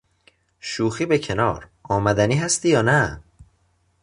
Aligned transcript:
شوخی 0.59 1.05
به 1.05 1.17
کنار، 1.19 1.69
آمدنی 1.83 2.35
هستی 2.35 2.69
یا 2.69 2.81
نه؟ 2.81 3.21